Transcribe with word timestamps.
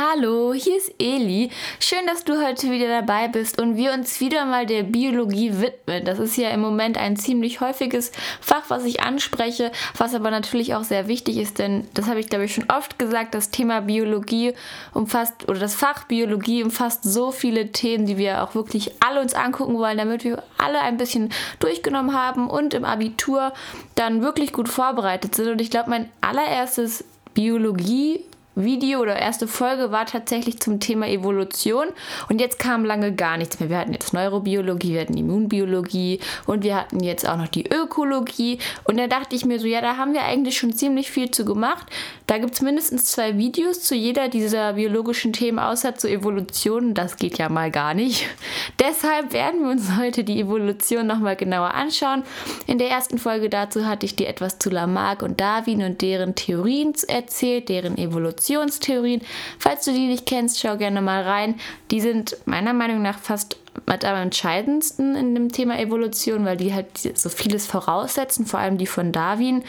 Hallo, 0.00 0.54
hier 0.54 0.78
ist 0.78 0.94
Eli. 0.98 1.50
Schön, 1.78 2.06
dass 2.06 2.24
du 2.24 2.42
heute 2.42 2.70
wieder 2.70 2.88
dabei 2.88 3.28
bist 3.28 3.60
und 3.60 3.76
wir 3.76 3.92
uns 3.92 4.18
wieder 4.18 4.46
mal 4.46 4.64
der 4.64 4.82
Biologie 4.82 5.60
widmen. 5.60 6.06
Das 6.06 6.18
ist 6.18 6.38
ja 6.38 6.48
im 6.50 6.60
Moment 6.60 6.96
ein 6.96 7.16
ziemlich 7.16 7.60
häufiges 7.60 8.10
Fach, 8.40 8.62
was 8.68 8.86
ich 8.86 9.02
anspreche, 9.02 9.70
was 9.98 10.14
aber 10.14 10.30
natürlich 10.30 10.74
auch 10.74 10.84
sehr 10.84 11.06
wichtig 11.06 11.36
ist, 11.36 11.58
denn 11.58 11.86
das 11.92 12.06
habe 12.06 12.18
ich 12.18 12.30
glaube 12.30 12.46
ich 12.46 12.54
schon 12.54 12.70
oft 12.70 12.98
gesagt, 12.98 13.34
das 13.34 13.50
Thema 13.50 13.82
Biologie 13.82 14.54
umfasst 14.94 15.46
oder 15.48 15.58
das 15.58 15.74
Fach 15.74 16.04
Biologie 16.04 16.62
umfasst 16.62 17.04
so 17.04 17.30
viele 17.30 17.70
Themen, 17.70 18.06
die 18.06 18.16
wir 18.16 18.42
auch 18.42 18.54
wirklich 18.54 18.92
alle 19.00 19.20
uns 19.20 19.34
angucken 19.34 19.76
wollen, 19.76 19.98
damit 19.98 20.24
wir 20.24 20.42
alle 20.56 20.80
ein 20.80 20.96
bisschen 20.96 21.28
durchgenommen 21.58 22.14
haben 22.14 22.48
und 22.48 22.72
im 22.72 22.86
Abitur 22.86 23.52
dann 23.96 24.22
wirklich 24.22 24.54
gut 24.54 24.70
vorbereitet 24.70 25.34
sind. 25.34 25.48
Und 25.48 25.60
ich 25.60 25.70
glaube, 25.70 25.90
mein 25.90 26.08
allererstes 26.22 27.04
Biologie 27.34 28.24
Video 28.56 28.98
oder 29.00 29.16
erste 29.16 29.46
Folge 29.46 29.92
war 29.92 30.06
tatsächlich 30.06 30.58
zum 30.58 30.80
Thema 30.80 31.06
Evolution 31.06 31.86
und 32.28 32.40
jetzt 32.40 32.58
kam 32.58 32.84
lange 32.84 33.14
gar 33.14 33.36
nichts 33.36 33.60
mehr. 33.60 33.70
Wir 33.70 33.78
hatten 33.78 33.92
jetzt 33.92 34.12
Neurobiologie, 34.12 34.94
wir 34.94 35.02
hatten 35.02 35.16
Immunbiologie 35.16 36.18
und 36.46 36.64
wir 36.64 36.76
hatten 36.76 37.00
jetzt 37.00 37.28
auch 37.28 37.36
noch 37.36 37.46
die 37.46 37.70
Ökologie 37.70 38.58
und 38.84 38.98
da 38.98 39.06
dachte 39.06 39.36
ich 39.36 39.44
mir 39.44 39.60
so, 39.60 39.68
ja, 39.68 39.80
da 39.80 39.96
haben 39.96 40.14
wir 40.14 40.24
eigentlich 40.24 40.58
schon 40.58 40.72
ziemlich 40.72 41.12
viel 41.12 41.30
zu 41.30 41.44
gemacht. 41.44 41.86
Da 42.26 42.38
gibt 42.38 42.54
es 42.54 42.60
mindestens 42.60 43.04
zwei 43.06 43.38
Videos 43.38 43.82
zu 43.82 43.94
jeder 43.94 44.28
dieser 44.28 44.72
biologischen 44.72 45.32
Themen, 45.32 45.60
außer 45.60 45.94
zur 45.94 46.10
Evolution. 46.10 46.94
Das 46.94 47.16
geht 47.16 47.38
ja 47.38 47.48
mal 47.48 47.70
gar 47.70 47.94
nicht. 47.94 48.26
Deshalb 48.80 49.32
werden 49.32 49.62
wir 49.62 49.70
uns 49.70 49.96
heute 49.96 50.24
die 50.24 50.40
Evolution 50.40 51.06
nochmal 51.06 51.36
genauer 51.36 51.74
anschauen. 51.74 52.24
In 52.66 52.78
der 52.78 52.90
ersten 52.90 53.18
Folge 53.18 53.48
dazu 53.48 53.86
hatte 53.86 54.06
ich 54.06 54.16
dir 54.16 54.28
etwas 54.28 54.58
zu 54.58 54.70
Lamarck 54.70 55.22
und 55.22 55.40
Darwin 55.40 55.82
und 55.82 56.02
deren 56.02 56.34
Theorien 56.34 56.92
erzählt, 57.06 57.68
deren 57.68 57.96
Evolution. 57.96 58.39
Evolutionstheorien. 58.40 59.22
Falls 59.58 59.84
du 59.84 59.92
die 59.92 60.06
nicht 60.06 60.26
kennst, 60.26 60.60
schau 60.60 60.76
gerne 60.76 61.02
mal 61.02 61.22
rein. 61.22 61.54
Die 61.90 62.00
sind 62.00 62.36
meiner 62.46 62.72
Meinung 62.72 63.02
nach 63.02 63.18
fast 63.18 63.56
mit 63.86 64.04
am 64.04 64.16
entscheidendsten 64.16 65.14
in 65.14 65.34
dem 65.34 65.52
Thema 65.52 65.78
Evolution, 65.78 66.44
weil 66.44 66.56
die 66.56 66.74
halt 66.74 66.86
so 66.96 67.28
vieles 67.28 67.66
voraussetzen, 67.66 68.46
vor 68.46 68.60
allem 68.60 68.78
die 68.78 68.86
von 68.86 69.12
Darwin. 69.12 69.62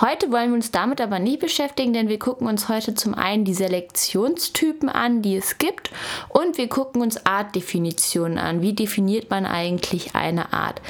Heute 0.00 0.30
wollen 0.30 0.50
wir 0.50 0.56
uns 0.56 0.72
damit 0.72 1.00
aber 1.00 1.18
nicht 1.18 1.40
beschäftigen, 1.40 1.92
denn 1.92 2.08
wir 2.08 2.18
gucken 2.18 2.46
uns 2.48 2.68
heute 2.68 2.94
zum 2.94 3.14
einen 3.14 3.44
die 3.44 3.54
Selektionstypen 3.54 4.88
an, 4.88 5.22
die 5.22 5.36
es 5.36 5.58
gibt, 5.58 5.90
und 6.28 6.58
wir 6.58 6.68
gucken 6.68 7.00
uns 7.00 7.24
Artdefinitionen 7.24 8.38
an. 8.38 8.60
Wie 8.60 8.74
definiert 8.74 9.30
man 9.30 9.46
eigentlich 9.46 10.14
eine 10.14 10.52
Art? 10.52 10.82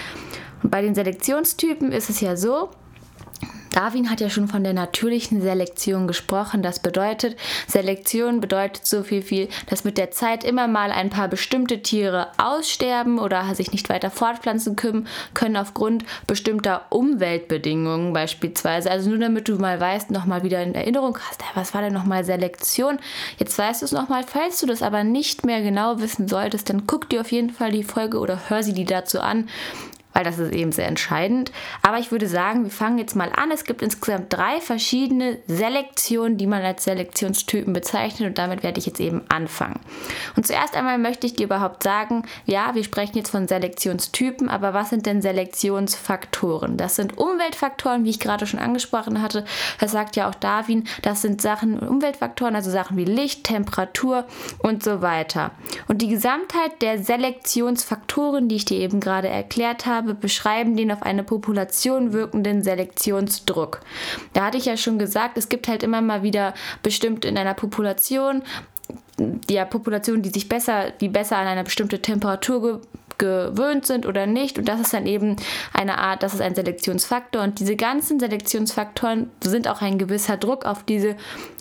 Und 0.63 0.71
bei 0.71 0.83
den 0.83 0.95
Selektionstypen 0.95 1.93
ist 1.93 2.11
es 2.11 2.21
ja 2.21 2.37
so, 2.37 2.71
Darwin 3.77 4.11
hat 4.11 4.23
ja 4.23 4.31
schon 4.31 4.49
von 4.49 4.65
der 4.65 4.73
natürlichen 4.73 5.43
Selektion 5.43 6.07
gesprochen. 6.07 6.63
Das 6.63 6.81
bedeutet, 6.81 7.37
Selektion 7.67 8.41
bedeutet 8.41 8.87
so 8.87 9.03
viel, 9.03 9.21
viel, 9.21 9.49
dass 9.69 9.85
mit 9.85 9.99
der 9.99 10.11
Zeit 10.11 10.45
immer 10.45 10.67
mal 10.67 10.91
ein 10.91 11.11
paar 11.11 11.29
bestimmte 11.29 11.83
Tiere 11.83 12.29
aussterben 12.39 13.19
oder 13.19 13.55
sich 13.55 13.73
nicht 13.73 13.91
weiter 13.91 14.11
fortpflanzen 14.11 14.77
können, 14.77 15.07
können 15.35 15.59
aufgrund 15.59 16.07
bestimmter 16.27 16.87
Umweltbedingungen 16.89 18.15
beispielsweise. 18.15 18.91
Also 18.91 19.11
nur 19.11 19.19
damit 19.19 19.47
du 19.47 19.57
mal 19.57 19.79
weißt, 19.79 20.11
nochmal 20.11 20.43
wieder 20.43 20.63
in 20.63 20.75
Erinnerung 20.75 21.19
hast, 21.29 21.43
was 21.53 21.75
war 21.75 21.83
denn 21.83 21.93
nochmal 21.93 22.25
Selektion? 22.25 22.99
Jetzt 23.37 23.59
weißt 23.59 23.83
du 23.83 23.85
es 23.85 23.93
nochmal. 23.93 24.25
Falls 24.27 24.59
du 24.59 24.67
das 24.67 24.81
aber 24.81 25.05
nicht 25.05 25.45
mehr 25.45 25.61
genau 25.61 26.01
wissen 26.01 26.29
solltest, 26.29 26.71
dann 26.71 26.87
guck 26.87 27.11
dir 27.11 27.21
auf 27.21 27.31
jeden 27.31 27.51
Fall 27.51 27.73
die 27.73 27.85
Folge 27.85 28.21
oder 28.21 28.49
hör 28.49 28.63
sie 28.63 28.73
dir 28.73 28.87
dazu 28.87 29.21
an 29.21 29.51
weil 30.17 30.25
das 30.25 30.39
ist 30.39 30.55
eben 30.55 30.73
sehr 30.73 30.89
entscheidend. 30.89 31.53
Aber 31.83 31.99
ich 31.99 32.11
würde 32.11 32.27
sagen, 32.27 32.65
wir 32.65 32.71
fangen 32.71 32.97
jetzt 32.97 33.17
mal 33.17 33.31
an. 33.37 33.51
Es 33.51 33.65
gibt 33.65 33.83
insgesamt 33.83 34.33
drei 34.33 34.63
verschiedene 34.63 35.37
Selektionen, 35.47 36.39
die 36.39 36.47
man 36.47 36.63
als 36.63 36.85
Selektionstypen 36.85 37.75
bezeichnet 37.75 38.27
und 38.27 38.39
damit 38.39 38.63
werde 38.63 38.79
ich 38.79 38.87
jetzt 38.87 38.99
eben 38.99 39.25
anfangen. 39.29 39.79
Und 40.35 40.47
zuerst 40.47 40.75
einmal 40.75 40.97
möchte 40.97 41.27
ich 41.27 41.35
dir 41.35 41.45
überhaupt 41.45 41.83
sagen, 41.83 42.23
ja, 42.47 42.75
wir 42.75 42.83
sprechen 42.83 43.19
jetzt 43.19 43.29
von 43.29 43.47
Selektionstypen, 43.47 44.49
aber 44.49 44.73
was 44.73 44.89
sind 44.89 45.05
denn 45.05 45.21
Selektionsfaktoren? 45.21 46.79
Das 46.79 46.97
sind 46.97 47.19
Umweltfaktoren, 47.19 48.07
wie 48.07 48.11
ich 48.11 48.19
gerade 48.19 48.47
schon 48.47 48.59
angesprochen 48.59 49.21
hatte. 49.21 49.45
Das 49.81 49.93
sagt 49.93 50.17
ja 50.17 50.31
auch 50.31 50.35
Darwin, 50.35 50.89
das 51.03 51.21
sind 51.21 51.43
Sachen, 51.43 51.79
Umweltfaktoren, 51.79 52.57
also 52.57 52.71
Sachen 52.71 52.97
wie 52.97 53.05
Licht, 53.05 53.45
Temperatur 53.45 54.25
und 54.61 54.83
so 54.83 55.03
weiter. 55.03 55.51
Und 55.89 56.01
die 56.01 56.09
Gesamtheit 56.09 56.81
der 56.81 57.05
Selektionsfaktoren, 57.05 58.49
die 58.49 58.57
ich 58.57 58.65
dir 58.65 58.79
eben 58.79 59.01
gerade 59.01 59.29
erklärt 59.29 59.85
habe, 59.85 60.06
habe, 60.07 60.19
beschreiben 60.19 60.77
den 60.77 60.93
auf 60.93 61.03
eine 61.03 61.23
Population 61.23 62.13
wirkenden 62.13 62.63
Selektionsdruck. 62.63 63.81
Da 64.33 64.47
hatte 64.47 64.59
ich 64.59 64.67
ja 64.67 64.77
schon 64.77 64.99
gesagt, 64.99 65.37
es 65.37 65.49
gibt 65.49 65.69
halt 65.69 65.83
immer 65.83 66.01
mal 66.01 66.23
wieder 66.23 66.55
bestimmt 66.83 67.25
in 67.25 67.37
einer 67.37 67.55
Population 67.55 68.43
die 69.19 69.63
Population, 69.71 70.23
die 70.23 70.29
sich 70.29 70.49
besser, 70.49 70.91
die 70.91 71.09
besser 71.09 71.39
an 71.39 71.47
eine 71.47 71.65
bestimmte 71.65 72.01
Temperatur 72.01 72.83
gewöhnt 73.19 73.87
sind 73.87 74.07
oder 74.07 74.27
nicht. 74.27 74.59
Und 74.59 74.69
das 74.69 74.81
ist 74.81 74.95
dann 74.95 75.07
eben 75.07 75.37
eine 75.73 75.99
Art, 75.99 76.23
das 76.23 76.35
ist 76.35 76.41
ein 76.41 76.55
Selektionsfaktor. 76.55 77.43
Und 77.43 77.59
diese 77.61 77.77
ganzen 77.77 78.21
Selektionsfaktoren 78.21 79.31
sind 79.43 79.69
auch 79.69 79.83
ein 79.83 79.99
gewisser 79.99 80.37
Druck 80.37 80.65
auf 80.65 80.83
diese 80.85 81.17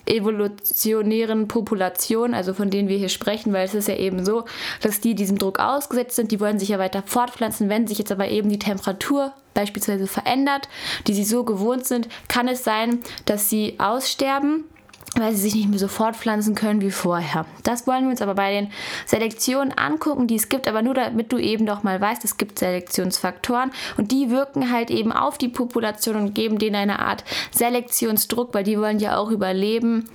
evolutionären 0.06 1.48
Populationen, 1.48 2.36
also 2.36 2.54
von 2.54 2.70
denen 2.70 2.90
wir 2.90 2.98
hier 2.98 3.10
sprechen, 3.10 3.54
weil 3.54 3.66
es 3.66 3.74
ist 3.74 3.88
ja 3.88 3.96
eben 3.96 4.24
so, 4.24 4.46
dass 4.82 5.02
die 5.02 5.16
diesem 5.16 5.38
Druck 5.38 5.60
ausgesetzt 5.60 6.16
sind, 6.16 6.32
die 6.32 6.40
wollen 6.40 6.60
sich 6.60 6.70
ja 6.70 6.80
weiter 6.80 7.04
fortpflanzen. 7.06 7.70
Wenn 7.70 7.88
sich 7.88 7.98
jetzt 7.98 8.12
aber 8.12 8.28
eben 8.30 8.50
die 8.50 8.60
Temperatur 8.60 9.34
beispielsweise 9.54 10.06
verändert, 10.06 10.68
die 11.08 11.14
sie 11.14 11.24
so 11.24 11.44
gewohnt 11.44 11.86
sind, 11.88 12.08
kann 12.28 12.48
es 12.48 12.64
sein, 12.64 13.00
dass 13.26 13.50
sie 13.50 13.76
aussterben 13.80 14.66
weil 15.16 15.34
sie 15.34 15.42
sich 15.42 15.56
nicht 15.56 15.70
mehr 15.70 15.80
so 15.80 15.88
fortpflanzen 15.88 16.56
können 16.56 16.82
wie 16.82 16.92
vorher. 16.92 17.46
Das 17.64 17.88
wollen 17.88 18.04
wir 18.04 18.12
uns 18.12 18.22
aber 18.22 18.36
bei 18.36 18.52
den 18.52 18.72
Selektionen 19.06 19.72
angucken, 19.72 20.28
die 20.28 20.36
es 20.36 20.50
gibt, 20.50 20.68
aber 20.68 20.82
nur 20.82 20.94
damit 20.94 21.32
du 21.32 21.38
eben 21.38 21.66
doch 21.66 21.84
mal 21.84 22.00
weißt, 22.00 22.24
es 22.26 22.38
gibt 22.38 22.60
Selektionsfaktoren 22.60 23.72
und 23.98 24.12
die 24.12 24.30
wirken 24.30 24.72
halt 24.72 24.92
eben 24.92 25.12
auf 25.12 25.38
die 25.38 25.48
Population 25.48 26.16
und 26.16 26.36
geben 26.36 26.60
denen 26.60 26.76
eine 26.76 27.00
Art 27.00 27.24
Selektionsdruck, 27.52 28.54
weil 28.54 28.64
die 28.64 28.80
wollen 28.80 29.00
ja 29.00 29.18
auch 29.18 29.32
überleben. 29.32 30.10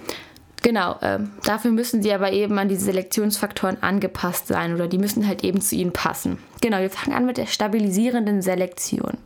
Genau, 0.63 0.97
äh, 1.01 1.19
dafür 1.45 1.71
müssen 1.71 2.03
sie 2.03 2.13
aber 2.13 2.33
eben 2.33 2.59
an 2.59 2.69
diese 2.69 2.85
Selektionsfaktoren 2.85 3.83
angepasst 3.83 4.49
sein 4.49 4.75
oder 4.75 4.89
die 4.89 4.99
müssen 4.99 5.27
halt 5.27 5.43
eben 5.43 5.61
zu 5.61 5.75
ihnen 5.75 5.93
passen. 5.93 6.39
Genau, 6.61 6.79
wir 6.79 6.91
fangen 6.91 7.17
an 7.17 7.25
mit 7.25 7.39
der 7.39 7.47
stabilisierenden 7.47 8.43
Selektion. 8.43 9.17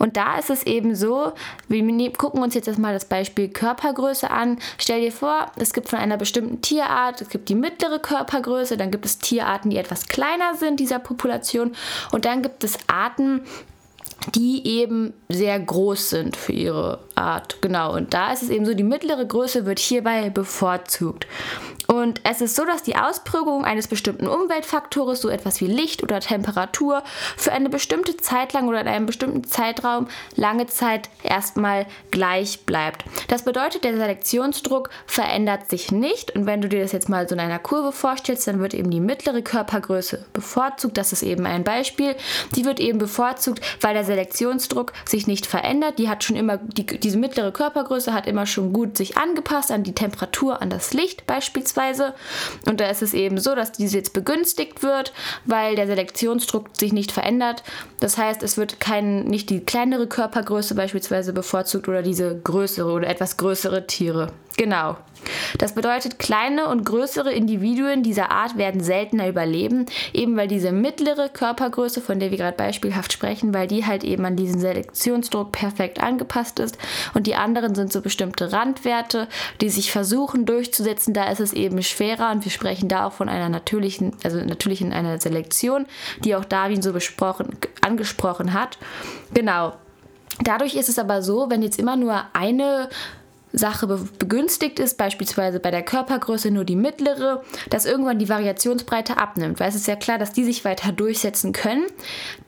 Und 0.00 0.16
da 0.16 0.38
ist 0.38 0.50
es 0.50 0.64
eben 0.64 0.96
so, 0.96 1.32
wir 1.68 1.82
ne-, 1.82 2.10
gucken 2.10 2.42
uns 2.42 2.54
jetzt 2.54 2.66
erstmal 2.66 2.92
das 2.92 3.04
Beispiel 3.04 3.48
Körpergröße 3.48 4.28
an. 4.28 4.58
Stell 4.78 5.00
dir 5.00 5.12
vor, 5.12 5.46
es 5.56 5.72
gibt 5.72 5.88
von 5.88 6.00
einer 6.00 6.16
bestimmten 6.16 6.60
Tierart, 6.60 7.20
es 7.20 7.28
gibt 7.28 7.48
die 7.48 7.54
mittlere 7.54 8.00
Körpergröße, 8.00 8.76
dann 8.76 8.90
gibt 8.90 9.06
es 9.06 9.18
Tierarten, 9.18 9.70
die 9.70 9.76
etwas 9.76 10.08
kleiner 10.08 10.56
sind 10.56 10.80
dieser 10.80 10.98
Population 10.98 11.76
und 12.10 12.24
dann 12.24 12.42
gibt 12.42 12.64
es 12.64 12.78
Arten, 12.88 13.42
die 14.34 14.66
eben 14.66 15.12
sehr 15.28 15.58
groß 15.58 16.10
sind 16.10 16.36
für 16.36 16.52
ihre 16.52 17.00
Art. 17.14 17.58
Genau, 17.60 17.94
und 17.94 18.14
da 18.14 18.32
ist 18.32 18.42
es 18.42 18.50
eben 18.50 18.66
so, 18.66 18.74
die 18.74 18.82
mittlere 18.82 19.26
Größe 19.26 19.66
wird 19.66 19.78
hierbei 19.78 20.30
bevorzugt. 20.30 21.26
Und 21.86 22.20
es 22.24 22.40
ist 22.40 22.56
so, 22.56 22.64
dass 22.64 22.82
die 22.82 22.96
Ausprägung 22.96 23.64
eines 23.64 23.88
bestimmten 23.88 24.26
Umweltfaktors, 24.26 25.20
so 25.20 25.28
etwas 25.28 25.60
wie 25.60 25.66
Licht 25.66 26.02
oder 26.02 26.20
Temperatur, 26.20 27.02
für 27.36 27.52
eine 27.52 27.68
bestimmte 27.68 28.16
Zeit 28.16 28.52
lang 28.52 28.68
oder 28.68 28.80
in 28.80 28.88
einem 28.88 29.06
bestimmten 29.06 29.44
Zeitraum 29.44 30.08
lange 30.34 30.66
Zeit 30.66 31.10
erstmal 31.22 31.86
gleich 32.10 32.64
bleibt. 32.64 33.04
Das 33.28 33.44
bedeutet, 33.44 33.84
der 33.84 33.96
Selektionsdruck 33.96 34.90
verändert 35.06 35.68
sich 35.68 35.92
nicht. 35.92 36.34
Und 36.34 36.46
wenn 36.46 36.60
du 36.60 36.68
dir 36.68 36.80
das 36.80 36.92
jetzt 36.92 37.08
mal 37.08 37.28
so 37.28 37.34
in 37.34 37.40
einer 37.40 37.58
Kurve 37.58 37.92
vorstellst, 37.92 38.46
dann 38.46 38.60
wird 38.60 38.74
eben 38.74 38.90
die 38.90 39.00
mittlere 39.00 39.42
Körpergröße 39.42 40.24
bevorzugt. 40.32 40.96
Das 40.96 41.12
ist 41.12 41.22
eben 41.22 41.46
ein 41.46 41.64
Beispiel. 41.64 42.16
Die 42.56 42.64
wird 42.64 42.80
eben 42.80 42.98
bevorzugt, 42.98 43.60
weil 43.80 43.94
der 43.94 44.04
Selektionsdruck 44.04 44.92
sich 45.04 45.26
nicht 45.26 45.46
verändert. 45.46 45.98
Die 45.98 46.08
hat 46.08 46.24
schon 46.24 46.36
immer, 46.36 46.56
die, 46.58 46.86
diese 46.86 47.18
mittlere 47.18 47.52
Körpergröße 47.52 48.14
hat 48.14 48.26
immer 48.26 48.46
schon 48.46 48.72
gut 48.72 48.96
sich 48.96 49.18
angepasst 49.18 49.70
an 49.70 49.82
die 49.82 49.94
Temperatur, 49.94 50.62
an 50.62 50.70
das 50.70 50.94
Licht 50.94 51.26
beispielsweise 51.26 51.73
beispielsweise. 51.74 52.14
Und 52.66 52.80
da 52.80 52.88
ist 52.88 53.02
es 53.02 53.14
eben 53.14 53.38
so, 53.38 53.54
dass 53.54 53.72
diese 53.72 53.98
jetzt 53.98 54.12
begünstigt 54.12 54.82
wird, 54.82 55.12
weil 55.44 55.76
der 55.76 55.86
Selektionsdruck 55.86 56.68
sich 56.78 56.92
nicht 56.92 57.12
verändert. 57.12 57.62
Das 58.00 58.18
heißt, 58.18 58.42
es 58.42 58.56
wird 58.56 58.80
kein, 58.80 59.24
nicht 59.24 59.50
die 59.50 59.60
kleinere 59.60 60.06
Körpergröße 60.06 60.74
beispielsweise 60.74 61.32
bevorzugt 61.32 61.88
oder 61.88 62.02
diese 62.02 62.38
größere 62.38 62.90
oder 62.90 63.08
etwas 63.08 63.36
größere 63.36 63.86
Tiere. 63.86 64.32
Genau. 64.56 64.96
Das 65.58 65.74
bedeutet, 65.74 66.18
kleine 66.18 66.68
und 66.68 66.84
größere 66.84 67.32
Individuen 67.32 68.02
dieser 68.02 68.30
Art 68.30 68.56
werden 68.56 68.82
seltener 68.82 69.28
überleben, 69.28 69.86
eben 70.12 70.36
weil 70.36 70.48
diese 70.48 70.72
mittlere 70.72 71.28
Körpergröße, 71.28 72.00
von 72.00 72.18
der 72.18 72.30
wir 72.30 72.38
gerade 72.38 72.56
beispielhaft 72.56 73.12
sprechen, 73.12 73.54
weil 73.54 73.66
die 73.66 73.86
halt 73.86 74.04
eben 74.04 74.24
an 74.24 74.36
diesen 74.36 74.60
Selektionsdruck 74.60 75.52
perfekt 75.52 76.02
angepasst 76.02 76.58
ist 76.58 76.78
und 77.14 77.26
die 77.26 77.34
anderen 77.34 77.74
sind 77.74 77.92
so 77.92 78.00
bestimmte 78.00 78.52
Randwerte, 78.52 79.28
die 79.60 79.70
sich 79.70 79.92
versuchen 79.92 80.46
durchzusetzen, 80.46 81.14
da 81.14 81.30
ist 81.30 81.40
es 81.40 81.52
eben 81.52 81.82
schwerer 81.82 82.30
und 82.30 82.44
wir 82.44 82.52
sprechen 82.52 82.88
da 82.88 83.06
auch 83.06 83.12
von 83.12 83.28
einer 83.28 83.48
natürlichen, 83.48 84.12
also 84.22 84.38
natürlich 84.38 84.80
in 84.80 84.92
einer 84.92 85.20
Selektion, 85.20 85.86
die 86.24 86.34
auch 86.34 86.44
Darwin 86.44 86.82
so 86.82 86.92
besprochen, 86.92 87.56
angesprochen 87.80 88.52
hat. 88.52 88.78
Genau. 89.32 89.74
Dadurch 90.42 90.74
ist 90.74 90.88
es 90.88 90.98
aber 90.98 91.22
so, 91.22 91.48
wenn 91.48 91.62
jetzt 91.62 91.78
immer 91.78 91.96
nur 91.96 92.24
eine 92.32 92.88
Sache 93.56 93.86
begünstigt 94.18 94.78
ist, 94.78 94.98
beispielsweise 94.98 95.60
bei 95.60 95.70
der 95.70 95.82
Körpergröße 95.82 96.50
nur 96.50 96.64
die 96.64 96.76
mittlere, 96.76 97.42
dass 97.70 97.86
irgendwann 97.86 98.18
die 98.18 98.28
Variationsbreite 98.28 99.16
abnimmt, 99.16 99.60
weil 99.60 99.68
es 99.68 99.76
ist 99.76 99.86
ja 99.86 99.96
klar, 99.96 100.18
dass 100.18 100.32
die 100.32 100.44
sich 100.44 100.64
weiter 100.64 100.92
durchsetzen 100.92 101.52
können. 101.52 101.86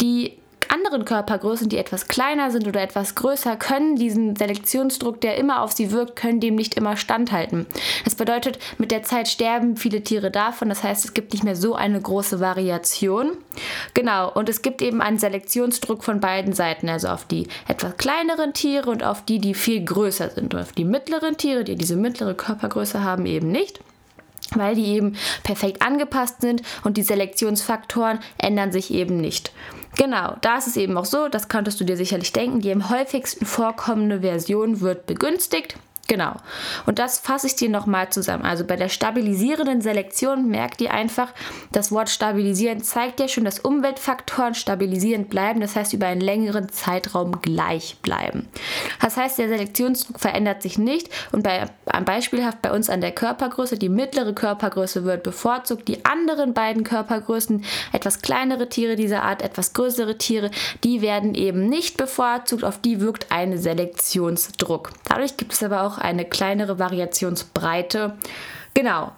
Die 0.00 0.38
anderen 0.70 1.04
Körpergrößen, 1.04 1.68
die 1.68 1.78
etwas 1.78 2.08
kleiner 2.08 2.50
sind 2.50 2.66
oder 2.66 2.82
etwas 2.82 3.14
größer, 3.14 3.56
können 3.56 3.96
diesen 3.96 4.36
Selektionsdruck, 4.36 5.20
der 5.20 5.36
immer 5.36 5.62
auf 5.62 5.72
sie 5.72 5.90
wirkt, 5.90 6.16
können 6.16 6.40
dem 6.40 6.54
nicht 6.54 6.74
immer 6.74 6.96
standhalten. 6.96 7.66
Das 8.04 8.14
bedeutet, 8.14 8.58
mit 8.78 8.90
der 8.90 9.02
Zeit 9.02 9.28
sterben 9.28 9.76
viele 9.76 10.02
Tiere 10.02 10.30
davon. 10.30 10.68
Das 10.68 10.82
heißt, 10.82 11.04
es 11.04 11.14
gibt 11.14 11.32
nicht 11.32 11.44
mehr 11.44 11.56
so 11.56 11.74
eine 11.74 12.00
große 12.00 12.40
Variation. 12.40 13.32
Genau, 13.94 14.30
und 14.32 14.48
es 14.48 14.62
gibt 14.62 14.82
eben 14.82 15.00
einen 15.00 15.18
Selektionsdruck 15.18 16.04
von 16.04 16.20
beiden 16.20 16.52
Seiten, 16.52 16.88
also 16.88 17.08
auf 17.08 17.24
die 17.24 17.48
etwas 17.68 17.96
kleineren 17.96 18.52
Tiere 18.52 18.90
und 18.90 19.04
auf 19.04 19.24
die, 19.24 19.38
die 19.38 19.54
viel 19.54 19.84
größer 19.84 20.30
sind. 20.30 20.54
Und 20.54 20.60
auf 20.60 20.72
die 20.72 20.84
mittleren 20.84 21.36
Tiere, 21.36 21.64
die 21.64 21.76
diese 21.76 21.96
mittlere 21.96 22.34
Körpergröße 22.34 23.02
haben, 23.02 23.26
eben 23.26 23.50
nicht 23.50 23.80
weil 24.58 24.74
die 24.74 24.86
eben 24.86 25.16
perfekt 25.42 25.82
angepasst 25.82 26.40
sind 26.40 26.62
und 26.84 26.96
die 26.96 27.02
Selektionsfaktoren 27.02 28.18
ändern 28.38 28.72
sich 28.72 28.92
eben 28.92 29.16
nicht. 29.18 29.52
Genau, 29.96 30.36
da 30.42 30.58
ist 30.58 30.66
es 30.66 30.76
eben 30.76 30.96
auch 30.98 31.06
so, 31.06 31.28
das 31.28 31.48
könntest 31.48 31.80
du 31.80 31.84
dir 31.84 31.96
sicherlich 31.96 32.32
denken, 32.32 32.60
die 32.60 32.70
am 32.70 32.90
häufigsten 32.90 33.46
vorkommende 33.46 34.20
Version 34.20 34.80
wird 34.80 35.06
begünstigt. 35.06 35.76
Genau. 36.08 36.36
Und 36.86 36.98
das 36.98 37.18
fasse 37.18 37.48
ich 37.48 37.56
dir 37.56 37.68
nochmal 37.68 38.10
zusammen. 38.10 38.44
Also 38.44 38.64
bei 38.64 38.76
der 38.76 38.88
stabilisierenden 38.88 39.80
Selektion 39.80 40.48
merkt 40.48 40.80
ihr 40.80 40.92
einfach, 40.92 41.32
das 41.72 41.90
Wort 41.90 42.10
stabilisieren 42.10 42.82
zeigt 42.82 43.18
ja 43.18 43.28
schon, 43.28 43.44
dass 43.44 43.58
Umweltfaktoren 43.58 44.54
stabilisierend 44.54 45.30
bleiben, 45.30 45.60
das 45.60 45.74
heißt 45.74 45.92
über 45.92 46.06
einen 46.06 46.20
längeren 46.20 46.68
Zeitraum 46.68 47.40
gleich 47.42 47.96
bleiben. 48.02 48.48
Das 49.00 49.16
heißt, 49.16 49.38
der 49.38 49.48
Selektionsdruck 49.48 50.20
verändert 50.20 50.62
sich 50.62 50.78
nicht 50.78 51.08
und 51.32 51.42
bei, 51.42 51.66
beispielhaft 52.04 52.62
bei 52.62 52.72
uns 52.72 52.88
an 52.88 53.00
der 53.00 53.12
Körpergröße, 53.12 53.76
die 53.76 53.88
mittlere 53.88 54.32
Körpergröße 54.32 55.04
wird 55.04 55.24
bevorzugt, 55.24 55.88
die 55.88 56.04
anderen 56.04 56.54
beiden 56.54 56.84
Körpergrößen, 56.84 57.64
etwas 57.92 58.22
kleinere 58.22 58.68
Tiere 58.68 58.94
dieser 58.94 59.22
Art, 59.22 59.42
etwas 59.42 59.72
größere 59.72 60.18
Tiere, 60.18 60.50
die 60.84 61.02
werden 61.02 61.34
eben 61.34 61.68
nicht 61.68 61.96
bevorzugt, 61.96 62.62
auf 62.64 62.80
die 62.80 63.00
wirkt 63.00 63.32
ein 63.32 63.58
Selektionsdruck. 63.58 64.90
Dadurch 65.08 65.36
gibt 65.36 65.52
es 65.52 65.62
aber 65.62 65.82
auch 65.82 65.95
eine 65.98 66.24
kleinere 66.24 66.78
Variationsbreite. 66.78 68.16
Genau. 68.74 69.12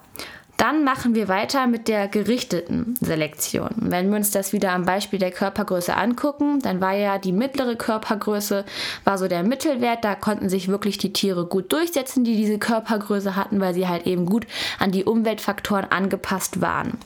Dann 0.59 0.83
machen 0.83 1.15
wir 1.15 1.29
weiter 1.29 1.67
mit 1.67 1.87
der 1.87 2.09
gerichteten 2.09 2.95
Selektion. 2.99 3.69
Wenn 3.77 4.09
wir 4.09 4.17
uns 4.17 4.31
das 4.31 4.51
wieder 4.51 4.73
am 4.73 4.83
Beispiel 4.83 5.17
der 5.17 5.31
Körpergröße 5.31 5.95
angucken, 5.95 6.59
dann 6.59 6.81
war 6.81 6.93
ja 6.93 7.17
die 7.17 7.31
mittlere 7.31 7.77
Körpergröße 7.77 8.65
war 9.05 9.17
so 9.17 9.29
der 9.29 9.43
Mittelwert. 9.43 10.03
Da 10.03 10.15
konnten 10.15 10.49
sich 10.49 10.67
wirklich 10.67 10.97
die 10.97 11.13
Tiere 11.13 11.45
gut 11.45 11.71
durchsetzen, 11.71 12.25
die 12.25 12.35
diese 12.35 12.59
Körpergröße 12.59 13.37
hatten, 13.37 13.61
weil 13.61 13.73
sie 13.73 13.87
halt 13.87 14.05
eben 14.05 14.25
gut 14.25 14.47
an 14.79 14.91
die 14.91 15.05
Umweltfaktoren 15.05 15.89
angepasst 15.89 16.59
waren. 16.59 16.97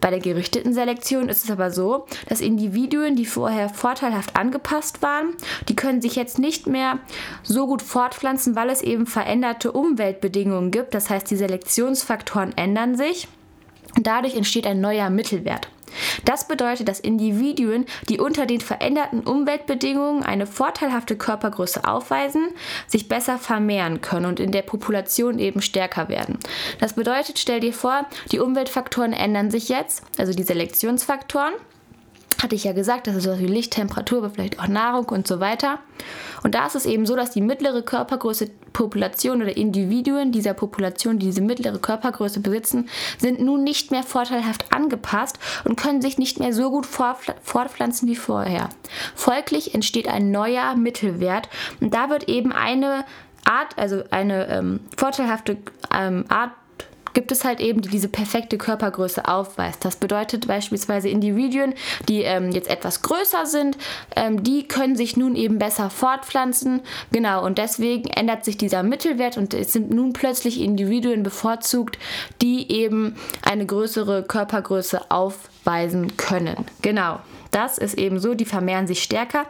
Bei 0.00 0.10
der 0.10 0.20
gerichteten 0.20 0.72
Selektion 0.72 1.28
ist 1.28 1.44
es 1.44 1.50
aber 1.50 1.70
so, 1.70 2.06
dass 2.28 2.40
Individuen, 2.40 3.16
die 3.16 3.26
vorher 3.26 3.68
vorteilhaft 3.68 4.36
angepasst 4.36 5.02
waren, 5.02 5.34
die 5.68 5.76
können 5.76 6.02
sich 6.02 6.16
jetzt 6.16 6.38
nicht 6.38 6.66
mehr 6.66 6.98
so 7.42 7.66
gut 7.66 7.82
fortpflanzen, 7.82 8.56
weil 8.56 8.70
es 8.70 8.82
eben 8.82 9.06
veränderte 9.06 9.72
Umweltbedingungen 9.72 10.70
gibt. 10.70 10.94
Das 10.94 11.10
heißt, 11.10 11.30
die 11.30 11.36
Selektionsfaktoren 11.36 12.56
ändern 12.56 12.96
sich. 12.96 13.28
Dadurch 14.00 14.34
entsteht 14.36 14.66
ein 14.66 14.80
neuer 14.80 15.10
Mittelwert. 15.10 15.68
Das 16.24 16.48
bedeutet, 16.48 16.88
dass 16.88 17.00
Individuen, 17.00 17.86
die 18.08 18.18
unter 18.18 18.46
den 18.46 18.60
veränderten 18.60 19.20
Umweltbedingungen 19.20 20.22
eine 20.22 20.46
vorteilhafte 20.46 21.16
Körpergröße 21.16 21.86
aufweisen, 21.86 22.48
sich 22.86 23.08
besser 23.08 23.38
vermehren 23.38 24.00
können 24.00 24.26
und 24.26 24.40
in 24.40 24.52
der 24.52 24.62
Population 24.62 25.38
eben 25.38 25.62
stärker 25.62 26.08
werden. 26.08 26.38
Das 26.80 26.94
bedeutet, 26.94 27.38
stell 27.38 27.60
dir 27.60 27.72
vor, 27.72 28.06
die 28.32 28.40
Umweltfaktoren 28.40 29.12
ändern 29.12 29.50
sich 29.50 29.68
jetzt, 29.68 30.02
also 30.18 30.32
die 30.32 30.42
Selektionsfaktoren 30.42 31.54
hatte 32.44 32.54
ich 32.54 32.64
ja 32.64 32.72
gesagt, 32.72 33.06
das 33.06 33.16
ist 33.16 33.24
sowas 33.24 33.40
wie 33.40 33.46
Licht, 33.46 33.72
Temperatur, 33.72 34.18
aber 34.18 34.30
vielleicht 34.30 34.60
auch 34.60 34.68
Nahrung 34.68 35.06
und 35.06 35.26
so 35.26 35.40
weiter. 35.40 35.80
Und 36.44 36.54
da 36.54 36.66
ist 36.66 36.76
es 36.76 36.86
eben 36.86 37.06
so, 37.06 37.16
dass 37.16 37.30
die 37.30 37.40
mittlere 37.40 37.82
Körpergröße 37.82 38.50
Population 38.74 39.40
oder 39.40 39.56
Individuen 39.56 40.30
dieser 40.30 40.52
Population, 40.52 41.18
die 41.18 41.26
diese 41.26 41.40
mittlere 41.40 41.78
Körpergröße 41.78 42.40
besitzen, 42.40 42.90
sind 43.18 43.40
nun 43.40 43.64
nicht 43.64 43.90
mehr 43.90 44.02
vorteilhaft 44.02 44.72
angepasst 44.74 45.38
und 45.64 45.76
können 45.76 46.02
sich 46.02 46.18
nicht 46.18 46.38
mehr 46.38 46.52
so 46.52 46.70
gut 46.70 46.86
fortpflanzen 46.86 48.06
wie 48.08 48.16
vorher. 48.16 48.68
Folglich 49.14 49.74
entsteht 49.74 50.06
ein 50.06 50.30
neuer 50.30 50.74
Mittelwert 50.76 51.48
und 51.80 51.94
da 51.94 52.10
wird 52.10 52.28
eben 52.28 52.52
eine 52.52 53.04
Art, 53.44 53.78
also 53.78 54.02
eine 54.10 54.48
ähm, 54.48 54.80
vorteilhafte 54.96 55.56
ähm, 55.92 56.24
Art 56.28 56.50
gibt 57.14 57.32
es 57.32 57.44
halt 57.44 57.60
eben, 57.60 57.80
die 57.80 57.88
diese 57.88 58.08
perfekte 58.08 58.58
Körpergröße 58.58 59.26
aufweist. 59.26 59.84
Das 59.84 59.96
bedeutet 59.96 60.46
beispielsweise 60.46 61.08
Individuen, 61.08 61.74
die 62.08 62.22
ähm, 62.22 62.50
jetzt 62.50 62.68
etwas 62.68 63.02
größer 63.02 63.46
sind, 63.46 63.78
ähm, 64.16 64.42
die 64.42 64.68
können 64.68 64.96
sich 64.96 65.16
nun 65.16 65.36
eben 65.36 65.58
besser 65.58 65.90
fortpflanzen. 65.90 66.82
Genau, 67.12 67.44
und 67.44 67.58
deswegen 67.58 68.08
ändert 68.10 68.44
sich 68.44 68.58
dieser 68.58 68.82
Mittelwert 68.82 69.36
und 69.36 69.54
es 69.54 69.72
sind 69.72 69.90
nun 69.90 70.12
plötzlich 70.12 70.60
Individuen 70.60 71.22
bevorzugt, 71.22 71.98
die 72.42 72.70
eben 72.70 73.16
eine 73.42 73.64
größere 73.64 74.24
Körpergröße 74.24 75.10
aufweisen 75.10 76.16
können. 76.16 76.56
Genau. 76.82 77.20
Das 77.50 77.78
ist 77.78 77.96
eben 77.96 78.18
so, 78.18 78.34
die 78.34 78.46
vermehren 78.46 78.88
sich 78.88 79.00
stärker. 79.00 79.46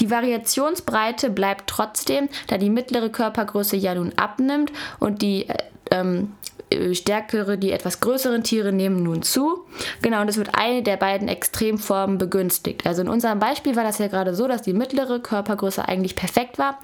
Die 0.00 0.10
Variationsbreite 0.10 1.30
bleibt 1.30 1.68
trotzdem, 1.68 2.28
da 2.48 2.58
die 2.58 2.68
mittlere 2.68 3.10
Körpergröße 3.10 3.76
ja 3.76 3.94
nun 3.94 4.12
abnimmt 4.16 4.72
und 4.98 5.22
die 5.22 5.48
äh, 5.48 5.58
ähm, 5.92 6.32
äh, 6.53 6.53
stärkere, 6.94 7.58
die 7.58 7.72
etwas 7.72 8.00
größeren 8.00 8.42
Tiere 8.42 8.72
nehmen 8.72 9.02
nun 9.02 9.22
zu. 9.22 9.64
Genau, 10.02 10.20
und 10.20 10.28
es 10.28 10.36
wird 10.36 10.54
eine 10.54 10.82
der 10.82 10.96
beiden 10.96 11.28
Extremformen 11.28 12.18
begünstigt. 12.18 12.86
Also 12.86 13.02
in 13.02 13.08
unserem 13.08 13.38
Beispiel 13.38 13.76
war 13.76 13.84
das 13.84 13.98
ja 13.98 14.08
gerade 14.08 14.34
so, 14.34 14.48
dass 14.48 14.62
die 14.62 14.72
mittlere 14.72 15.20
Körpergröße 15.20 15.86
eigentlich 15.88 16.16
perfekt 16.16 16.58
war. 16.58 16.78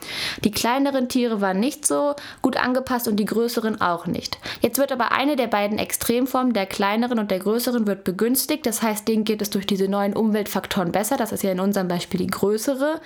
Die 0.44 0.50
kleineren 0.50 1.08
Tiere 1.08 1.40
waren 1.40 1.60
nicht 1.60 1.86
so 1.86 2.14
gut 2.42 2.56
angepasst 2.56 3.08
und 3.08 3.16
die 3.16 3.24
größeren 3.24 3.80
auch 3.80 4.06
nicht. 4.06 4.38
Jetzt 4.60 4.78
wird 4.78 4.92
aber 4.92 5.12
eine 5.12 5.36
der 5.36 5.46
beiden 5.46 5.78
Extremformen, 5.78 6.52
der 6.52 6.66
kleineren 6.66 7.18
und 7.18 7.30
der 7.30 7.38
größeren, 7.38 7.86
wird 7.86 8.04
begünstigt. 8.04 8.66
Das 8.66 8.82
heißt, 8.82 9.06
denen 9.08 9.24
geht 9.24 9.42
es 9.42 9.50
durch 9.50 9.66
diese 9.66 9.88
neuen 9.88 10.14
Umweltfaktoren 10.14 10.92
besser. 10.92 11.16
Das 11.16 11.32
ist 11.32 11.42
ja 11.42 11.52
in 11.52 11.60
unserem 11.60 11.88
Beispiel 11.88 12.20
die 12.20 12.26
größere. 12.26 13.00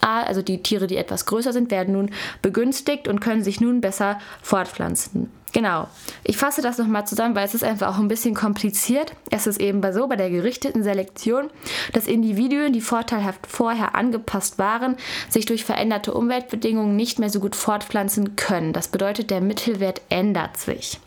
Also 0.00 0.42
die 0.42 0.62
Tiere, 0.62 0.86
die 0.86 0.96
etwas 0.96 1.26
größer 1.26 1.52
sind, 1.52 1.70
werden 1.70 1.94
nun 1.94 2.10
begünstigt 2.42 3.08
und 3.08 3.20
können 3.20 3.42
sich 3.42 3.60
nun 3.60 3.80
besser 3.80 4.18
fortpflanzen. 4.42 5.30
Genau. 5.52 5.88
Ich 6.22 6.36
fasse 6.36 6.62
das 6.62 6.78
nochmal 6.78 7.06
zusammen, 7.06 7.34
weil 7.34 7.44
es 7.44 7.54
ist 7.54 7.64
einfach 7.64 7.94
auch 7.94 7.98
ein 7.98 8.08
bisschen 8.08 8.34
kompliziert. 8.34 9.14
Es 9.30 9.46
ist 9.46 9.60
eben 9.60 9.80
so 9.92 10.06
bei 10.06 10.16
der 10.16 10.30
gerichteten 10.30 10.82
Selektion, 10.82 11.50
dass 11.92 12.06
Individuen, 12.06 12.72
die 12.72 12.80
vorteilhaft 12.80 13.46
vorher 13.46 13.94
angepasst 13.94 14.58
waren, 14.58 14.96
sich 15.28 15.46
durch 15.46 15.64
veränderte 15.64 16.14
Umweltbedingungen 16.14 16.94
nicht 16.94 17.18
mehr 17.18 17.30
so 17.30 17.40
gut 17.40 17.56
fortpflanzen 17.56 18.36
können. 18.36 18.72
Das 18.72 18.88
bedeutet, 18.88 19.30
der 19.30 19.40
Mittelwert 19.40 20.02
ändert 20.08 20.56
sich. 20.56 21.00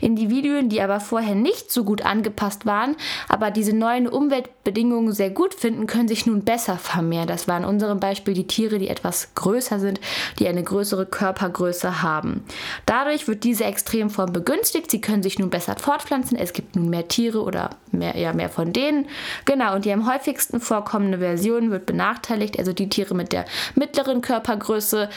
Individuen, 0.00 0.68
die 0.68 0.80
aber 0.80 1.00
vorher 1.00 1.34
nicht 1.34 1.70
so 1.70 1.84
gut 1.84 2.02
angepasst 2.02 2.66
waren, 2.66 2.96
aber 3.28 3.50
diese 3.50 3.74
neuen 3.74 4.08
Umweltbedingungen 4.08 5.12
sehr 5.12 5.30
gut 5.30 5.54
finden, 5.54 5.86
können 5.86 6.08
sich 6.08 6.26
nun 6.26 6.42
besser 6.42 6.76
vermehren. 6.76 7.28
Das 7.28 7.48
war 7.48 7.58
in 7.58 7.64
unserem 7.64 8.00
Beispiel 8.00 8.34
die 8.34 8.46
Tiere, 8.46 8.78
die 8.78 8.88
etwas 8.88 9.34
größer 9.34 9.78
sind, 9.78 10.00
die 10.38 10.48
eine 10.48 10.62
größere 10.62 11.06
Körpergröße 11.06 12.02
haben. 12.02 12.44
Dadurch 12.86 13.28
wird 13.28 13.44
diese 13.44 13.64
Extremform 13.64 14.32
begünstigt. 14.32 14.90
Sie 14.90 15.00
können 15.00 15.22
sich 15.22 15.38
nun 15.38 15.50
besser 15.50 15.76
fortpflanzen. 15.76 16.36
Es 16.36 16.52
gibt 16.52 16.76
nun 16.76 16.88
mehr 16.90 17.08
Tiere 17.08 17.42
oder 17.42 17.70
mehr, 17.92 18.16
ja, 18.16 18.32
mehr 18.32 18.48
von 18.48 18.72
denen. 18.72 19.06
Genau, 19.44 19.74
und 19.74 19.84
die 19.84 19.92
am 19.92 20.10
häufigsten 20.10 20.60
vorkommende 20.60 21.18
Version 21.18 21.70
wird 21.70 21.86
benachteiligt. 21.86 22.58
Also 22.58 22.72
die 22.72 22.88
Tiere 22.88 23.14
mit 23.14 23.32
der 23.32 23.44
mittleren 23.74 24.20
Körpergröße 24.20 25.08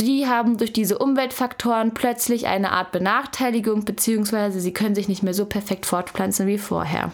die 0.00 0.26
haben 0.26 0.58
durch 0.58 0.72
diese 0.72 0.98
Umweltfaktoren 0.98 1.94
plötzlich 1.94 2.46
eine 2.46 2.72
Art 2.72 2.92
Benachteiligung, 2.92 3.84
beziehungsweise 3.84 4.60
sie 4.60 4.72
können 4.72 4.94
sich 4.94 5.08
nicht 5.08 5.22
mehr 5.22 5.34
so 5.34 5.46
perfekt 5.46 5.86
fortpflanzen 5.86 6.46
wie 6.46 6.58
vorher. 6.58 7.12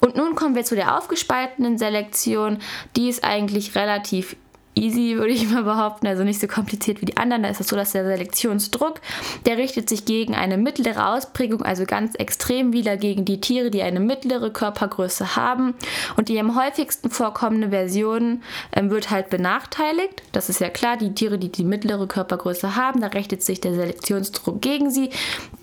Und 0.00 0.16
nun 0.16 0.34
kommen 0.34 0.54
wir 0.54 0.64
zu 0.64 0.74
der 0.74 0.98
aufgespaltenen 0.98 1.78
Selektion. 1.78 2.58
Die 2.96 3.08
ist 3.08 3.24
eigentlich 3.24 3.74
relativ 3.74 4.36
easy, 4.74 5.16
würde 5.16 5.32
ich 5.32 5.48
mal 5.50 5.64
behaupten, 5.64 6.06
also 6.06 6.24
nicht 6.24 6.40
so 6.40 6.46
kompliziert 6.46 7.00
wie 7.00 7.06
die 7.06 7.16
anderen. 7.16 7.42
Da 7.42 7.48
ist 7.48 7.60
es 7.60 7.68
so, 7.68 7.76
dass 7.76 7.92
der 7.92 8.04
Selektionsdruck, 8.04 9.00
der 9.46 9.58
richtet 9.58 9.88
sich 9.88 10.04
gegen 10.04 10.34
eine 10.34 10.56
mittlere 10.56 11.14
Ausprägung, 11.14 11.62
also 11.62 11.84
ganz 11.84 12.14
extrem 12.14 12.72
wieder 12.72 12.96
gegen 12.96 13.24
die 13.24 13.40
Tiere, 13.40 13.70
die 13.70 13.82
eine 13.82 14.00
mittlere 14.00 14.50
Körpergröße 14.50 15.36
haben. 15.36 15.74
Und 16.16 16.28
die 16.28 16.38
am 16.38 16.56
häufigsten 16.56 17.10
vorkommende 17.10 17.70
Version 17.70 18.42
ähm, 18.72 18.90
wird 18.90 19.10
halt 19.10 19.30
benachteiligt. 19.30 20.22
Das 20.32 20.48
ist 20.48 20.60
ja 20.60 20.68
klar, 20.68 20.96
die 20.96 21.14
Tiere, 21.14 21.38
die 21.38 21.52
die 21.52 21.64
mittlere 21.64 22.06
Körpergröße 22.06 22.76
haben, 22.76 23.00
da 23.00 23.08
richtet 23.08 23.42
sich 23.42 23.60
der 23.60 23.74
Selektionsdruck 23.74 24.60
gegen 24.60 24.90
sie. 24.90 25.10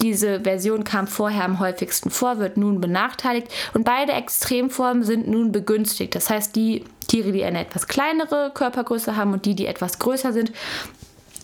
Diese 0.01 0.41
Version 0.41 0.83
kam 0.83 1.07
vorher 1.07 1.45
am 1.45 1.59
häufigsten 1.59 2.09
vor, 2.09 2.39
wird 2.39 2.57
nun 2.57 2.81
benachteiligt. 2.81 3.47
Und 3.73 3.83
beide 3.83 4.13
Extremformen 4.13 5.03
sind 5.03 5.27
nun 5.27 5.51
begünstigt. 5.51 6.15
Das 6.15 6.29
heißt, 6.29 6.55
die 6.55 6.83
Tiere, 7.09 7.33
die 7.33 7.43
eine 7.43 7.59
etwas 7.59 7.87
kleinere 7.87 8.51
Körpergröße 8.53 9.17
haben 9.17 9.33
und 9.33 9.45
die, 9.45 9.55
die 9.55 9.65
etwas 9.65 9.99
größer 9.99 10.31
sind, 10.31 10.53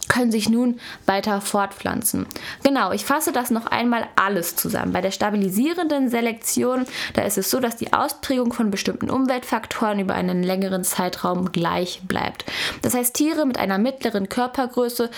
können 0.07 0.31
sich 0.31 0.49
nun 0.49 0.79
weiter 1.05 1.41
fortpflanzen. 1.41 2.27
Genau, 2.63 2.91
ich 2.91 3.05
fasse 3.05 3.31
das 3.31 3.49
noch 3.49 3.65
einmal 3.65 4.07
alles 4.15 4.55
zusammen. 4.55 4.93
Bei 4.93 5.01
der 5.01 5.11
stabilisierenden 5.11 6.09
Selektion, 6.09 6.85
da 7.13 7.23
ist 7.23 7.37
es 7.37 7.49
so, 7.49 7.59
dass 7.59 7.75
die 7.75 7.93
Ausprägung 7.93 8.53
von 8.53 8.71
bestimmten 8.71 9.09
Umweltfaktoren 9.09 9.99
über 9.99 10.13
einen 10.13 10.43
längeren 10.43 10.83
Zeitraum 10.83 11.51
gleich 11.51 12.01
bleibt. 12.07 12.45
Das 12.81 12.93
heißt, 12.93 13.15
Tiere 13.15 13.45
mit 13.45 13.57
einer 13.57 13.77
mittleren 13.77 14.29
Körpergröße 14.29 15.09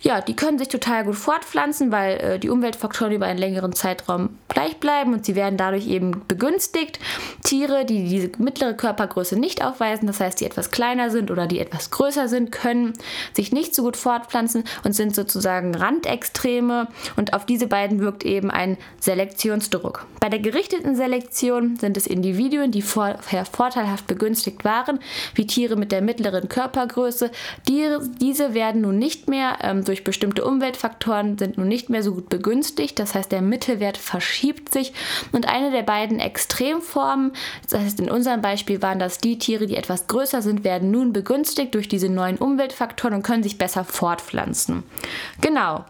ja, 0.00 0.20
die 0.20 0.36
können 0.36 0.58
sich 0.58 0.68
total 0.68 1.04
gut 1.04 1.16
fortpflanzen, 1.16 1.90
weil 1.90 2.16
äh, 2.18 2.38
die 2.38 2.50
Umweltfaktoren 2.50 3.12
über 3.12 3.26
einen 3.26 3.38
längeren 3.38 3.72
Zeitraum 3.72 4.38
gleich 4.48 4.78
bleiben 4.78 5.12
und 5.12 5.24
sie 5.24 5.34
werden 5.34 5.56
dadurch 5.56 5.88
eben 5.88 6.22
begünstigt. 6.28 6.98
Tiere, 7.44 7.84
die 7.84 8.08
diese 8.08 8.30
mittlere 8.38 8.74
Körpergröße 8.74 9.38
nicht 9.38 9.64
aufweisen, 9.64 10.06
das 10.06 10.20
heißt, 10.20 10.40
die 10.40 10.44
etwas 10.44 10.70
kleiner 10.70 11.10
sind 11.10 11.30
oder 11.30 11.46
die 11.46 11.58
etwas 11.58 11.90
größer 11.90 12.28
sind, 12.28 12.52
können 12.52 12.92
sich 13.34 13.52
nicht 13.52 13.74
so 13.74 13.82
gut 13.82 13.96
fortpflanzen 13.96 14.64
und 14.84 14.92
sind 14.92 15.14
sozusagen 15.14 15.74
Randextreme 15.74 16.88
und 17.16 17.34
auf 17.34 17.46
diese 17.46 17.66
beiden 17.66 18.00
wirkt 18.00 18.24
eben 18.24 18.50
ein 18.50 18.76
Selektionsdruck. 19.00 20.06
Bei 20.20 20.28
der 20.28 20.40
gerichteten 20.40 20.96
Selektion 20.96 21.76
sind 21.76 21.96
es 21.96 22.06
Individuen, 22.06 22.70
die 22.70 22.82
vorher 22.82 23.44
vorteilhaft 23.44 24.06
begünstigt 24.06 24.64
waren, 24.64 24.98
wie 25.34 25.46
Tiere 25.46 25.76
mit 25.76 25.92
der 25.92 26.02
mittleren 26.02 26.48
Körpergröße. 26.48 27.30
Die, 27.68 27.88
diese 28.20 28.54
werden 28.54 28.82
nun 28.82 28.98
nicht 28.98 29.28
mehr 29.28 29.58
ähm, 29.62 29.84
durch 29.88 30.04
bestimmte 30.04 30.44
Umweltfaktoren 30.44 31.38
sind 31.38 31.58
nun 31.58 31.68
nicht 31.68 31.88
mehr 31.88 32.02
so 32.02 32.14
gut 32.14 32.28
begünstigt. 32.28 32.98
Das 32.98 33.14
heißt, 33.14 33.32
der 33.32 33.42
Mittelwert 33.42 33.96
verschiebt 33.96 34.72
sich 34.72 34.92
und 35.32 35.48
eine 35.48 35.70
der 35.70 35.82
beiden 35.82 36.20
Extremformen, 36.20 37.32
das 37.68 37.80
heißt 37.80 38.00
in 38.00 38.10
unserem 38.10 38.42
Beispiel 38.42 38.82
waren 38.82 38.98
das 38.98 39.18
die 39.18 39.38
Tiere, 39.38 39.66
die 39.66 39.76
etwas 39.76 40.06
größer 40.06 40.42
sind, 40.42 40.64
werden 40.64 40.90
nun 40.90 41.12
begünstigt 41.12 41.74
durch 41.74 41.88
diese 41.88 42.08
neuen 42.08 42.36
Umweltfaktoren 42.36 43.14
und 43.14 43.22
können 43.22 43.42
sich 43.42 43.58
besser 43.58 43.84
fortpflanzen. 43.84 44.82
Genau. 45.40 45.84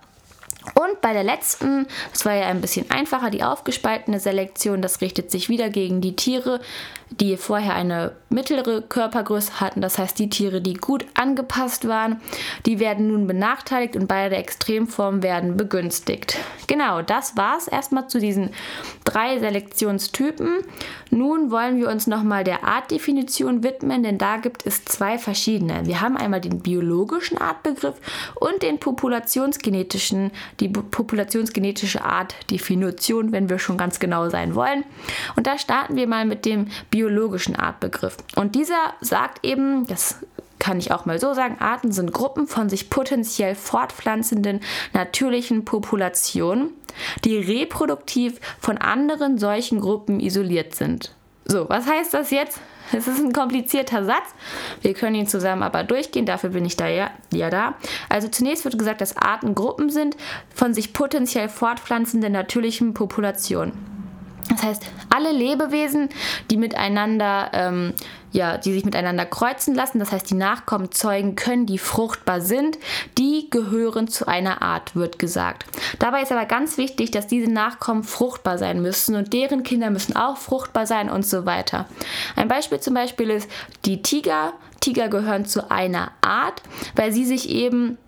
Und 0.74 1.00
bei 1.00 1.12
der 1.12 1.24
letzten, 1.24 1.86
das 2.12 2.24
war 2.24 2.34
ja 2.34 2.46
ein 2.46 2.60
bisschen 2.60 2.90
einfacher, 2.90 3.30
die 3.30 3.42
aufgespaltene 3.42 4.20
Selektion, 4.20 4.82
das 4.82 5.00
richtet 5.00 5.30
sich 5.30 5.48
wieder 5.48 5.70
gegen 5.70 6.00
die 6.00 6.16
Tiere, 6.16 6.60
die 7.10 7.36
vorher 7.36 7.74
eine 7.74 8.12
mittlere 8.30 8.82
Körpergröße 8.82 9.60
hatten. 9.60 9.80
Das 9.80 9.98
heißt, 9.98 10.18
die 10.18 10.28
Tiere, 10.28 10.60
die 10.60 10.74
gut 10.74 11.06
angepasst 11.14 11.88
waren, 11.88 12.20
die 12.66 12.78
werden 12.78 13.08
nun 13.08 13.26
benachteiligt 13.26 13.96
und 13.96 14.06
beide 14.06 14.36
Extremformen 14.36 15.22
werden 15.22 15.56
begünstigt. 15.56 16.38
Genau, 16.66 17.02
das 17.02 17.36
war 17.36 17.56
es 17.56 17.68
erstmal 17.68 18.08
zu 18.08 18.20
diesen 18.20 18.50
drei 19.04 19.38
Selektionstypen. 19.38 20.58
Nun 21.10 21.50
wollen 21.50 21.78
wir 21.78 21.88
uns 21.88 22.06
nochmal 22.06 22.44
der 22.44 22.64
Artdefinition 22.64 23.62
widmen, 23.62 24.02
denn 24.02 24.18
da 24.18 24.36
gibt 24.36 24.66
es 24.66 24.84
zwei 24.84 25.16
verschiedene. 25.16 25.86
Wir 25.86 26.02
haben 26.02 26.18
einmal 26.18 26.42
den 26.42 26.60
biologischen 26.60 27.38
Artbegriff 27.38 27.96
und 28.34 28.62
den 28.62 28.78
populationsgenetischen, 28.78 30.30
die 30.60 30.68
populationsgenetische 30.68 32.04
Artdefinition, 32.04 33.32
wenn 33.32 33.48
wir 33.48 33.58
schon 33.58 33.78
ganz 33.78 33.98
genau 33.98 34.28
sein 34.28 34.54
wollen. 34.54 34.84
Und 35.36 35.46
da 35.46 35.56
starten 35.56 35.96
wir 35.96 36.06
mal 36.06 36.26
mit 36.26 36.44
dem 36.44 36.66
biologischen 36.90 36.97
biologischen 36.98 37.54
Artbegriff. 37.54 38.16
Und 38.34 38.56
dieser 38.56 38.94
sagt 39.00 39.46
eben, 39.46 39.86
das 39.86 40.16
kann 40.58 40.80
ich 40.80 40.90
auch 40.90 41.06
mal 41.06 41.20
so 41.20 41.32
sagen, 41.32 41.58
Arten 41.60 41.92
sind 41.92 42.12
Gruppen 42.12 42.48
von 42.48 42.68
sich 42.68 42.90
potenziell 42.90 43.54
fortpflanzenden 43.54 44.58
natürlichen 44.92 45.64
Populationen, 45.64 46.70
die 47.24 47.38
reproduktiv 47.38 48.40
von 48.58 48.78
anderen 48.78 49.38
solchen 49.38 49.78
Gruppen 49.78 50.18
isoliert 50.18 50.74
sind. 50.74 51.14
So, 51.44 51.68
was 51.68 51.86
heißt 51.86 52.14
das 52.14 52.32
jetzt? 52.32 52.60
Es 52.92 53.06
ist 53.06 53.20
ein 53.20 53.32
komplizierter 53.32 54.04
Satz. 54.04 54.34
Wir 54.82 54.94
können 54.94 55.14
ihn 55.14 55.28
zusammen 55.28 55.62
aber 55.62 55.84
durchgehen, 55.84 56.26
dafür 56.26 56.50
bin 56.50 56.64
ich 56.64 56.76
da 56.76 56.88
ja, 56.88 57.12
ja 57.32 57.48
da. 57.48 57.74
Also 58.08 58.26
zunächst 58.26 58.64
wird 58.64 58.76
gesagt, 58.76 59.02
dass 59.02 59.16
Arten 59.16 59.54
Gruppen 59.54 59.88
sind 59.88 60.16
von 60.52 60.74
sich 60.74 60.92
potenziell 60.92 61.48
fortpflanzenden 61.48 62.32
natürlichen 62.32 62.92
Populationen. 62.92 63.97
Das 64.48 64.62
heißt, 64.62 64.82
alle 65.10 65.32
Lebewesen, 65.32 66.08
die 66.50 66.56
miteinander, 66.56 67.50
ähm, 67.52 67.92
ja, 68.32 68.58
die 68.58 68.72
sich 68.72 68.84
miteinander 68.84 69.26
kreuzen 69.26 69.74
lassen, 69.74 69.98
das 69.98 70.12
heißt, 70.12 70.30
die 70.30 70.34
Nachkommen 70.34 70.90
zeugen 70.90 71.34
können, 71.34 71.66
die 71.66 71.78
fruchtbar 71.78 72.40
sind, 72.40 72.78
die 73.16 73.48
gehören 73.50 74.08
zu 74.08 74.26
einer 74.26 74.62
Art, 74.62 74.96
wird 74.96 75.18
gesagt. 75.18 75.64
Dabei 75.98 76.22
ist 76.22 76.32
aber 76.32 76.46
ganz 76.46 76.78
wichtig, 76.78 77.10
dass 77.10 77.26
diese 77.26 77.50
Nachkommen 77.50 78.04
fruchtbar 78.04 78.58
sein 78.58 78.82
müssen 78.82 79.16
und 79.16 79.32
deren 79.32 79.62
Kinder 79.62 79.90
müssen 79.90 80.16
auch 80.16 80.36
fruchtbar 80.36 80.86
sein 80.86 81.10
und 81.10 81.26
so 81.26 81.46
weiter. 81.46 81.86
Ein 82.36 82.48
Beispiel 82.48 82.80
zum 82.80 82.94
Beispiel 82.94 83.30
ist 83.30 83.50
die 83.84 84.02
Tiger. 84.02 84.52
Tiger 84.80 85.08
gehören 85.08 85.44
zu 85.44 85.70
einer 85.70 86.12
Art, 86.20 86.62
weil 86.94 87.12
sie 87.12 87.24
sich 87.24 87.48
eben 87.50 87.98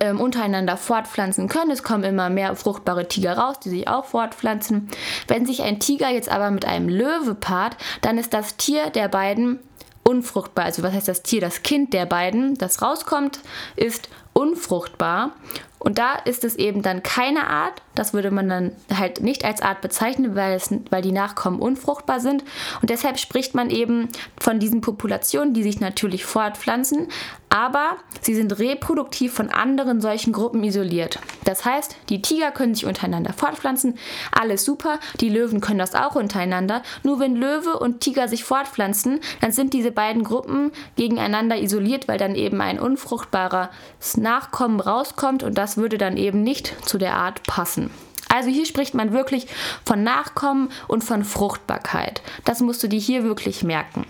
ähm, 0.00 0.20
untereinander 0.20 0.76
fortpflanzen 0.76 1.48
können. 1.48 1.70
Es 1.70 1.82
kommen 1.82 2.04
immer 2.04 2.30
mehr 2.30 2.54
fruchtbare 2.54 3.08
Tiger 3.08 3.38
raus, 3.38 3.60
die 3.60 3.70
sich 3.70 3.88
auch 3.88 4.04
fortpflanzen. 4.04 4.88
Wenn 5.26 5.46
sich 5.46 5.62
ein 5.62 5.80
Tiger 5.80 6.10
jetzt 6.10 6.30
aber 6.30 6.50
mit 6.50 6.64
einem 6.64 6.88
Löwe 6.88 7.34
paart, 7.34 7.76
dann 8.02 8.18
ist 8.18 8.34
das 8.34 8.56
Tier 8.56 8.90
der 8.90 9.08
beiden 9.08 9.60
unfruchtbar. 10.02 10.64
Also 10.64 10.82
was 10.82 10.92
heißt 10.92 11.08
das 11.08 11.22
Tier? 11.22 11.40
Das 11.40 11.62
Kind 11.62 11.92
der 11.92 12.06
beiden, 12.06 12.56
das 12.56 12.82
rauskommt, 12.82 13.40
ist 13.76 14.08
unfruchtbar. 14.32 15.32
Und 15.78 15.98
da 15.98 16.14
ist 16.14 16.44
es 16.44 16.56
eben 16.56 16.82
dann 16.82 17.02
keine 17.02 17.46
Art. 17.48 17.80
Das 17.94 18.12
würde 18.12 18.30
man 18.30 18.48
dann 18.48 18.72
halt 18.94 19.22
nicht 19.22 19.44
als 19.44 19.62
Art 19.62 19.80
bezeichnen, 19.80 20.36
weil, 20.36 20.54
es, 20.54 20.68
weil 20.90 21.00
die 21.00 21.12
Nachkommen 21.12 21.58
unfruchtbar 21.58 22.20
sind. 22.20 22.44
Und 22.82 22.90
deshalb 22.90 23.18
spricht 23.18 23.54
man 23.54 23.70
eben 23.70 24.08
von 24.38 24.58
diesen 24.58 24.82
Populationen, 24.82 25.54
die 25.54 25.62
sich 25.62 25.80
natürlich 25.80 26.26
fortpflanzen, 26.26 27.08
aber 27.50 27.96
sie 28.22 28.34
sind 28.34 28.58
reproduktiv 28.58 29.34
von 29.34 29.50
anderen 29.50 30.00
solchen 30.00 30.32
Gruppen 30.32 30.62
isoliert. 30.64 31.18
Das 31.44 31.64
heißt, 31.64 31.96
die 32.08 32.22
Tiger 32.22 32.52
können 32.52 32.74
sich 32.74 32.86
untereinander 32.86 33.32
fortpflanzen, 33.32 33.98
alles 34.32 34.64
super, 34.64 34.98
die 35.20 35.28
Löwen 35.28 35.60
können 35.60 35.80
das 35.80 35.94
auch 35.94 36.14
untereinander. 36.14 36.82
Nur 37.02 37.18
wenn 37.20 37.34
Löwe 37.34 37.78
und 37.78 38.00
Tiger 38.00 38.28
sich 38.28 38.44
fortpflanzen, 38.44 39.20
dann 39.40 39.52
sind 39.52 39.74
diese 39.74 39.90
beiden 39.90 40.22
Gruppen 40.24 40.70
gegeneinander 40.96 41.60
isoliert, 41.60 42.08
weil 42.08 42.18
dann 42.18 42.36
eben 42.36 42.60
ein 42.60 42.78
unfruchtbares 42.78 43.68
Nachkommen 44.16 44.80
rauskommt 44.80 45.42
und 45.42 45.58
das 45.58 45.76
würde 45.76 45.98
dann 45.98 46.16
eben 46.16 46.42
nicht 46.42 46.74
zu 46.86 46.98
der 46.98 47.14
Art 47.14 47.42
passen. 47.42 47.90
Also 48.32 48.48
hier 48.48 48.64
spricht 48.64 48.94
man 48.94 49.12
wirklich 49.12 49.48
von 49.84 50.04
Nachkommen 50.04 50.70
und 50.86 51.02
von 51.02 51.24
Fruchtbarkeit. 51.24 52.22
Das 52.44 52.60
musst 52.60 52.80
du 52.82 52.88
dir 52.88 53.00
hier 53.00 53.24
wirklich 53.24 53.64
merken. 53.64 54.06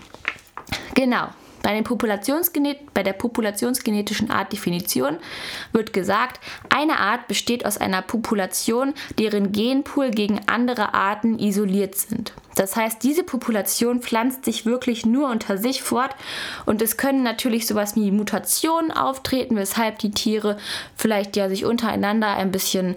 Genau. 0.93 1.27
Bei, 1.63 1.81
bei, 2.93 3.03
der 3.03 3.13
populationsgenetischen 3.13 4.31
Artdefinition 4.31 5.17
wird 5.71 5.93
gesagt, 5.93 6.39
eine 6.69 6.99
Art 6.99 7.27
besteht 7.27 7.65
aus 7.65 7.77
einer 7.77 8.01
Population, 8.01 8.93
deren 9.17 9.51
Genpool 9.51 10.11
gegen 10.11 10.41
andere 10.47 10.93
Arten 10.93 11.39
isoliert 11.39 11.95
sind. 11.95 12.33
Das 12.55 12.75
heißt, 12.75 13.01
diese 13.03 13.23
Population 13.23 14.01
pflanzt 14.01 14.45
sich 14.45 14.65
wirklich 14.65 15.05
nur 15.05 15.29
unter 15.29 15.57
sich 15.57 15.81
fort 15.81 16.15
und 16.65 16.81
es 16.81 16.97
können 16.97 17.23
natürlich 17.23 17.65
sowas 17.65 17.95
wie 17.95 18.11
Mutationen 18.11 18.91
auftreten, 18.91 19.55
weshalb 19.55 19.99
die 19.99 20.11
Tiere 20.11 20.57
vielleicht 20.95 21.37
ja 21.37 21.47
sich 21.47 21.65
untereinander 21.65 22.35
ein 22.35 22.51
bisschen 22.51 22.95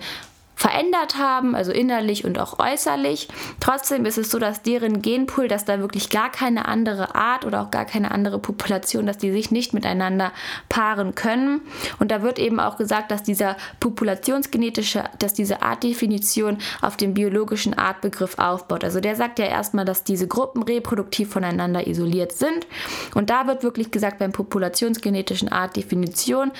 verändert 0.54 1.18
haben, 1.18 1.54
also 1.54 1.72
innerlich 1.72 2.24
und 2.24 2.38
auch 2.38 2.58
äußerlich. 2.58 3.28
Trotzdem 3.60 4.06
ist 4.06 4.18
es 4.18 4.30
so, 4.30 4.38
dass 4.38 4.62
deren 4.62 5.02
Genpool, 5.02 5.48
dass 5.48 5.64
da 5.64 5.80
wirklich 5.80 6.10
gar 6.10 6.30
keine 6.30 6.66
andere 6.66 7.14
Art 7.14 7.44
oder 7.44 7.62
auch 7.62 7.70
gar 7.70 7.84
keine 7.84 8.10
andere 8.10 8.38
Population, 8.38 9.06
dass 9.06 9.18
die 9.18 9.32
sich 9.32 9.50
nicht 9.50 9.74
miteinander 9.74 10.32
paaren 10.68 11.14
können. 11.14 11.60
Und 11.98 12.10
da 12.10 12.22
wird 12.22 12.38
eben 12.38 12.60
auch 12.60 12.76
gesagt, 12.76 13.10
dass 13.10 13.22
dieser 13.22 13.56
populationsgenetische, 13.80 15.04
dass 15.18 15.34
diese 15.34 15.62
Artdefinition 15.62 16.58
auf 16.80 16.96
dem 16.96 17.14
biologischen 17.14 17.74
Artbegriff 17.74 18.38
aufbaut. 18.38 18.84
Also 18.84 19.00
der 19.00 19.16
sagt 19.16 19.38
ja 19.38 19.46
erstmal, 19.46 19.84
dass 19.84 20.04
diese 20.04 20.28
Gruppen 20.28 20.62
reproduktiv 20.62 21.30
voneinander 21.30 21.86
isoliert 21.86 22.32
sind. 22.32 22.66
Und 23.14 23.30
da 23.30 23.46
wird 23.46 23.62
wirklich 23.62 23.90
gesagt, 23.90 24.18
beim 24.18 24.32
populationsgenetischen 24.32 25.48
Artdefinition, 25.48 26.52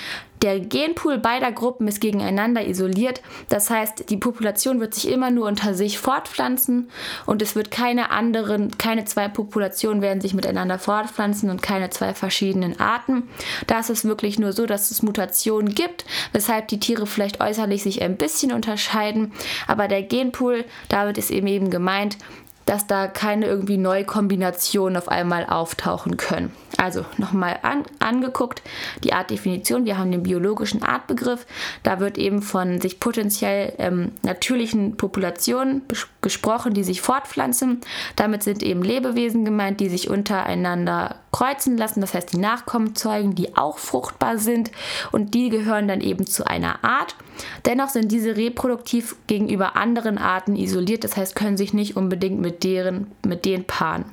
der 0.44 0.60
Genpool 0.60 1.16
beider 1.16 1.50
Gruppen 1.52 1.88
ist 1.88 2.02
gegeneinander 2.02 2.66
isoliert. 2.66 3.22
Das 3.48 3.70
heißt, 3.70 4.10
die 4.10 4.18
Population 4.18 4.78
wird 4.78 4.92
sich 4.92 5.08
immer 5.10 5.30
nur 5.30 5.48
unter 5.48 5.72
sich 5.72 5.98
fortpflanzen 5.98 6.90
und 7.24 7.40
es 7.40 7.56
wird 7.56 7.70
keine 7.70 8.10
anderen, 8.10 8.76
keine 8.76 9.06
zwei 9.06 9.28
Populationen 9.28 10.02
werden 10.02 10.20
sich 10.20 10.34
miteinander 10.34 10.78
fortpflanzen 10.78 11.48
und 11.48 11.62
keine 11.62 11.88
zwei 11.88 12.12
verschiedenen 12.12 12.78
Arten. 12.78 13.30
Da 13.66 13.80
ist 13.80 13.88
es 13.88 14.04
wirklich 14.04 14.38
nur 14.38 14.52
so, 14.52 14.66
dass 14.66 14.90
es 14.90 15.02
Mutationen 15.02 15.74
gibt, 15.74 16.04
weshalb 16.32 16.68
die 16.68 16.78
Tiere 16.78 17.06
vielleicht 17.06 17.40
äußerlich 17.40 17.82
sich 17.82 18.02
ein 18.02 18.18
bisschen 18.18 18.52
unterscheiden. 18.52 19.32
Aber 19.66 19.88
der 19.88 20.02
Genpool, 20.02 20.66
damit 20.90 21.16
ist 21.16 21.30
eben 21.30 21.46
eben 21.46 21.70
gemeint, 21.70 22.18
dass 22.66 22.86
da 22.86 23.06
keine 23.06 23.46
irgendwie 23.46 23.76
Neukombinationen 23.76 24.96
auf 24.96 25.08
einmal 25.08 25.46
auftauchen 25.46 26.16
können. 26.16 26.52
Also 26.76 27.04
nochmal 27.18 27.58
an, 27.62 27.84
angeguckt, 27.98 28.62
die 29.04 29.12
Artdefinition. 29.12 29.84
Wir 29.84 29.98
haben 29.98 30.10
den 30.10 30.22
biologischen 30.22 30.82
Artbegriff. 30.82 31.46
Da 31.82 32.00
wird 32.00 32.18
eben 32.18 32.42
von 32.42 32.80
sich 32.80 33.00
potenziell 33.00 33.74
ähm, 33.78 34.12
natürlichen 34.22 34.96
Populationen 34.96 35.82
gesprochen, 36.20 36.74
die 36.74 36.84
sich 36.84 37.00
fortpflanzen. 37.00 37.80
Damit 38.16 38.42
sind 38.42 38.62
eben 38.62 38.82
Lebewesen 38.82 39.44
gemeint, 39.44 39.80
die 39.80 39.88
sich 39.88 40.10
untereinander 40.10 41.16
kreuzen 41.34 41.76
lassen, 41.76 42.00
das 42.00 42.14
heißt 42.14 42.32
die 42.32 42.38
Nachkommen 42.38 42.94
zeugen, 42.94 43.34
die 43.34 43.56
auch 43.56 43.78
fruchtbar 43.78 44.38
sind 44.38 44.70
und 45.10 45.34
die 45.34 45.48
gehören 45.48 45.88
dann 45.88 46.00
eben 46.00 46.28
zu 46.28 46.46
einer 46.46 46.84
Art. 46.84 47.16
Dennoch 47.64 47.88
sind 47.88 48.12
diese 48.12 48.36
reproduktiv 48.36 49.16
gegenüber 49.26 49.74
anderen 49.74 50.16
Arten 50.16 50.54
isoliert, 50.54 51.02
das 51.02 51.16
heißt 51.16 51.34
können 51.34 51.56
sich 51.56 51.74
nicht 51.74 51.96
unbedingt 51.96 52.40
mit, 52.40 52.62
deren, 52.62 53.08
mit 53.26 53.44
denen 53.46 53.64
paaren. 53.64 54.04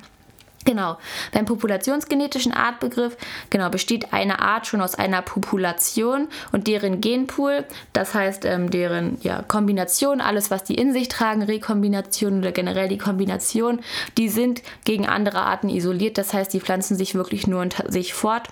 Genau, 0.64 0.96
beim 1.32 1.44
populationsgenetischen 1.44 2.52
Artbegriff 2.52 3.16
genau, 3.50 3.68
besteht 3.68 4.12
eine 4.12 4.38
Art 4.38 4.68
schon 4.68 4.80
aus 4.80 4.94
einer 4.94 5.20
Population 5.20 6.28
und 6.52 6.68
deren 6.68 7.00
Genpool, 7.00 7.64
das 7.92 8.14
heißt 8.14 8.44
ähm, 8.44 8.70
deren 8.70 9.18
ja, 9.22 9.42
Kombination, 9.42 10.20
alles 10.20 10.52
was 10.52 10.62
die 10.62 10.76
in 10.76 10.92
sich 10.92 11.08
tragen, 11.08 11.42
Rekombination 11.42 12.38
oder 12.38 12.52
generell 12.52 12.88
die 12.88 12.98
Kombination, 12.98 13.80
die 14.16 14.28
sind 14.28 14.62
gegen 14.84 15.08
andere 15.08 15.40
Arten 15.40 15.68
isoliert, 15.68 16.16
das 16.16 16.32
heißt 16.32 16.52
die 16.52 16.60
pflanzen 16.60 16.96
sich 16.96 17.16
wirklich 17.16 17.48
nur 17.48 17.60
unter 17.60 17.90
sich 17.90 18.14
fort. 18.14 18.48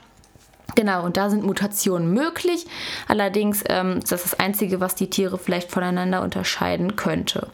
Genau, 0.74 1.04
und 1.04 1.16
da 1.16 1.30
sind 1.30 1.44
Mutationen 1.44 2.12
möglich. 2.12 2.66
Allerdings 3.08 3.64
ähm, 3.68 3.98
ist 3.98 4.12
das 4.12 4.22
das 4.22 4.38
Einzige, 4.38 4.80
was 4.80 4.94
die 4.94 5.10
Tiere 5.10 5.36
vielleicht 5.36 5.70
voneinander 5.70 6.22
unterscheiden 6.22 6.94
könnte. 6.96 7.48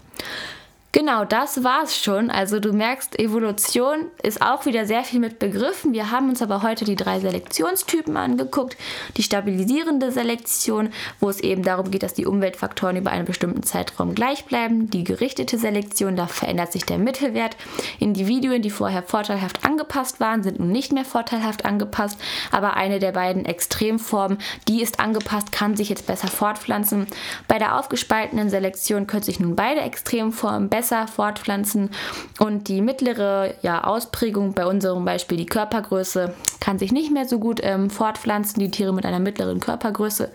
Genau, 0.96 1.26
das 1.26 1.62
war's 1.62 2.02
schon. 2.02 2.30
Also 2.30 2.58
du 2.58 2.72
merkst, 2.72 3.18
Evolution 3.18 4.06
ist 4.22 4.40
auch 4.40 4.64
wieder 4.64 4.86
sehr 4.86 5.04
viel 5.04 5.20
mit 5.20 5.38
Begriffen. 5.38 5.92
Wir 5.92 6.10
haben 6.10 6.30
uns 6.30 6.40
aber 6.40 6.62
heute 6.62 6.86
die 6.86 6.96
drei 6.96 7.20
Selektionstypen 7.20 8.16
angeguckt. 8.16 8.78
Die 9.18 9.22
stabilisierende 9.22 10.10
Selektion, 10.10 10.88
wo 11.20 11.28
es 11.28 11.40
eben 11.40 11.62
darum 11.62 11.90
geht, 11.90 12.02
dass 12.02 12.14
die 12.14 12.24
Umweltfaktoren 12.24 12.96
über 12.96 13.10
einen 13.10 13.26
bestimmten 13.26 13.62
Zeitraum 13.62 14.14
gleich 14.14 14.46
bleiben. 14.46 14.88
Die 14.88 15.04
gerichtete 15.04 15.58
Selektion, 15.58 16.16
da 16.16 16.26
verändert 16.26 16.72
sich 16.72 16.86
der 16.86 16.96
Mittelwert. 16.96 17.58
Individuen, 17.98 18.62
die 18.62 18.70
vorher 18.70 19.02
vorteilhaft 19.02 19.66
angepasst 19.66 20.18
waren, 20.18 20.42
sind 20.42 20.60
nun 20.60 20.72
nicht 20.72 20.94
mehr 20.94 21.04
vorteilhaft 21.04 21.66
angepasst. 21.66 22.18
Aber 22.52 22.72
eine 22.72 23.00
der 23.00 23.12
beiden 23.12 23.44
Extremformen, 23.44 24.38
die 24.66 24.80
ist 24.80 24.98
angepasst, 24.98 25.52
kann 25.52 25.76
sich 25.76 25.90
jetzt 25.90 26.06
besser 26.06 26.28
fortpflanzen. 26.28 27.06
Bei 27.48 27.58
der 27.58 27.78
aufgespaltenen 27.78 28.48
Selektion 28.48 29.06
können 29.06 29.24
sich 29.24 29.40
nun 29.40 29.56
beide 29.56 29.82
Extremformen 29.82 30.70
besser 30.70 30.85
besser 30.86 31.08
fortpflanzen 31.08 31.90
und 32.38 32.68
die 32.68 32.80
mittlere 32.80 33.54
ja, 33.62 33.82
Ausprägung, 33.82 34.54
bei 34.54 34.66
unserem 34.66 35.04
Beispiel 35.04 35.36
die 35.36 35.46
Körpergröße, 35.46 36.32
kann 36.60 36.78
sich 36.78 36.92
nicht 36.92 37.12
mehr 37.12 37.26
so 37.26 37.40
gut 37.40 37.60
ähm, 37.62 37.90
fortpflanzen, 37.90 38.60
die 38.60 38.70
Tiere 38.70 38.94
mit 38.94 39.04
einer 39.04 39.18
mittleren 39.18 39.58
Körpergröße. 39.58 40.30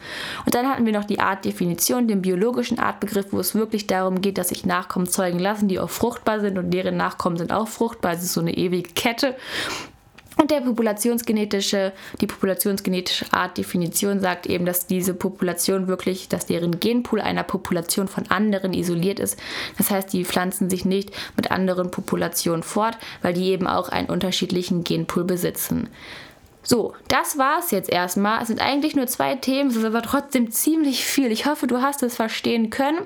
Und 0.46 0.53
dann 0.53 0.67
hatten 0.67 0.86
wir 0.86 0.91
noch 0.91 1.05
die 1.05 1.20
Artdefinition, 1.20 2.10
den 2.10 2.22
biologischen 2.22 2.79
Artbegriff, 2.79 3.27
wo 3.31 3.39
es 3.39 3.55
wirklich 3.55 3.88
darum 3.88 4.22
geht, 4.22 4.38
dass 4.38 4.50
sich 4.50 4.65
Nachkommen 4.65 5.08
zeugen 5.08 5.39
lassen, 5.39 5.70
die 5.70 5.79
auch 5.79 5.89
fruchtbar 5.89 6.41
sind 6.41 6.58
und 6.58 6.72
deren 6.72 6.98
Nachkommen 6.98 7.38
sind 7.38 7.53
auch 7.53 7.70
fruchtbar. 7.70 8.13
Es 8.13 8.24
ist 8.24 8.34
so 8.34 8.41
eine 8.41 8.55
ewige 8.58 8.91
Kette. 8.91 9.36
Und 10.41 10.50
der 10.50 10.62
populationsgenetische, 10.62 11.93
die 12.19 12.25
populationsgenetische 12.25 13.25
Artdefinition 13.31 14.19
sagt 14.21 14.48
eben, 14.48 14.65
dass 14.65 14.88
diese 14.88 15.13
Population 15.13 15.88
wirklich, 15.88 16.29
dass 16.29 16.48
deren 16.48 16.79
Genpool 16.79 17.21
einer 17.21 17.43
Population 17.43 18.07
von 18.07 18.25
anderen 18.31 18.74
isoliert 18.74 19.19
ist. 19.19 19.38
Das 19.77 19.91
heißt, 19.91 20.12
die 20.12 20.25
pflanzen 20.25 20.67
sich 20.67 20.83
nicht 20.83 21.12
mit 21.36 21.51
anderen 21.51 21.91
Populationen 21.91 22.63
fort, 22.63 22.98
weil 23.21 23.36
die 23.36 23.50
eben 23.50 23.67
auch 23.67 23.89
einen 23.89 24.10
unterschiedlichen 24.10 24.83
Genpool 24.83 25.25
besitzen. 25.25 25.89
So, 26.63 26.94
das 27.08 27.39
war's 27.39 27.72
jetzt 27.72 27.89
erstmal. 27.89 28.41
Es 28.41 28.48
sind 28.48 28.62
eigentlich 28.62 28.96
nur 28.96 29.08
zwei 29.08 29.36
Themen, 29.36 29.72
es 29.72 29.75
ist 29.75 29.86
aber 29.86 30.03
trotzdem 30.03 30.51
ziemlich 30.51 31.03
viel. 31.03 31.32
Ich 31.32 31.48
hoffe, 31.48 31.65
du 31.65 31.82
hast 31.82 32.03
es 32.03 32.15
verstehen 32.15 32.70
können. 32.70 33.00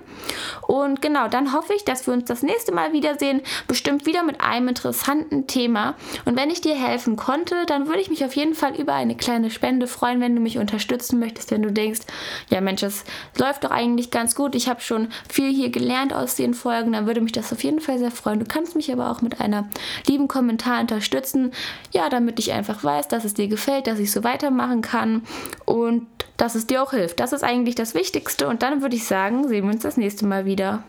Und 0.68 1.02
genau, 1.02 1.30
dann 1.30 1.54
hoffe 1.54 1.74
ich, 1.74 1.86
dass 1.86 2.06
wir 2.06 2.14
uns 2.14 2.26
das 2.26 2.44
nächste 2.44 2.74
Mal 2.74 2.92
wiedersehen. 2.92 3.42
Bestimmt 3.68 4.06
wieder 4.06 4.24
mit 4.24 4.42
einem 4.42 4.68
interessanten 4.68 5.48
Thema. 5.48 5.96
Und 6.26 6.36
wenn 6.36 6.50
ich 6.50 6.60
dir 6.60 6.76
helfen 6.76 7.16
konnte, 7.16 7.66
dann 7.66 7.88
würde 7.88 8.02
ich 8.02 8.10
mich 8.10 8.26
auf 8.26 8.36
jeden 8.36 8.56
Fall 8.56 8.76
über 8.76 8.94
eine 8.94 9.16
kleine 9.16 9.50
Spende 9.50 9.88
freuen, 9.88 10.20
wenn 10.20 10.36
du 10.36 10.42
mich 10.42 10.58
unterstützen 10.58 11.20
möchtest, 11.20 11.52
wenn 11.52 11.62
du 11.62 11.72
denkst, 11.72 12.02
ja 12.50 12.60
Mensch, 12.60 12.84
es 12.84 13.06
läuft 13.38 13.64
doch 13.64 13.72
eigentlich 13.72 14.12
ganz 14.12 14.36
gut. 14.36 14.56
Ich 14.56 14.68
habe 14.68 14.82
schon 14.82 15.08
viel 15.30 15.54
hier 15.54 15.70
gelernt 15.70 16.14
aus 16.14 16.36
den 16.36 16.54
Folgen. 16.54 16.92
Dann 16.92 17.08
würde 17.08 17.22
mich 17.22 17.32
das 17.32 17.54
auf 17.54 17.64
jeden 17.64 17.80
Fall 17.80 18.00
sehr 18.00 18.12
freuen. 18.12 18.40
Du 18.40 18.46
kannst 18.46 18.76
mich 18.76 18.92
aber 18.92 19.12
auch 19.12 19.22
mit 19.22 19.40
einer 19.40 19.70
lieben 20.08 20.28
Kommentar 20.28 20.82
unterstützen. 20.82 21.54
Ja, 21.94 22.10
damit 22.10 22.38
ich 22.40 22.52
einfach 22.52 22.84
weiß, 22.84 23.08
dass 23.08 23.24
es 23.24 23.34
dir 23.34 23.45
dir 23.46 23.50
gefällt, 23.50 23.88
dass 23.88 24.00
ich 24.00 24.12
so 24.12 24.24
weitermachen 24.24 24.82
kann 24.82 25.24
und 25.66 26.08
dass 26.38 26.56
es 26.56 26.68
dir 26.68 26.84
auch 26.84 26.92
hilft. 26.92 27.20
Das 27.20 27.34
ist 27.34 27.44
eigentlich 27.44 27.76
das 27.76 27.94
Wichtigste 27.94 28.48
und 28.48 28.64
dann 28.64 28.82
würde 28.82 28.96
ich 28.96 29.06
sagen, 29.06 29.48
sehen 29.48 29.66
wir 29.66 29.74
uns 29.74 29.84
das 29.84 29.98
nächste 29.98 30.26
Mal 30.26 30.46
wieder. 30.46 30.84